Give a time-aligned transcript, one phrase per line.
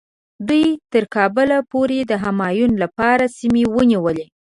[0.47, 4.25] دوی تر کابله پورې د همایون لپاره سیمې ونیولې.